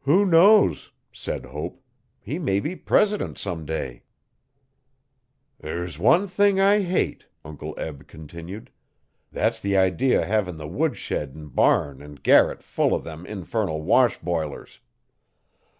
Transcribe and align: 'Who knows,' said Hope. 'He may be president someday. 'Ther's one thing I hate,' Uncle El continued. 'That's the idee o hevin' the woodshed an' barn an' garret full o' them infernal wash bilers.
'Who 0.00 0.24
knows,' 0.26 0.90
said 1.12 1.44
Hope. 1.46 1.80
'He 2.18 2.40
may 2.40 2.58
be 2.58 2.74
president 2.74 3.38
someday. 3.38 4.02
'Ther's 5.62 5.96
one 5.96 6.26
thing 6.26 6.58
I 6.58 6.82
hate,' 6.82 7.28
Uncle 7.44 7.76
El 7.78 7.94
continued. 7.98 8.72
'That's 9.30 9.60
the 9.60 9.76
idee 9.76 10.16
o 10.16 10.24
hevin' 10.24 10.56
the 10.56 10.66
woodshed 10.66 11.36
an' 11.36 11.50
barn 11.50 12.02
an' 12.02 12.16
garret 12.16 12.64
full 12.64 12.92
o' 12.92 12.98
them 12.98 13.24
infernal 13.24 13.80
wash 13.82 14.18
bilers. 14.18 14.80